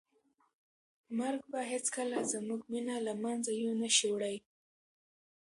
[1.17, 4.35] مرګ به هیڅکله زموږ مینه له منځه یو نه شي وړی.